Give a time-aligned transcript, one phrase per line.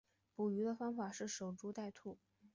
[0.33, 2.17] 捕鱼方法是守株待兔。